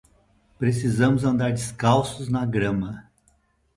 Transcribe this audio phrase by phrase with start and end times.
[0.57, 3.07] Precisamos andar descalços na grama.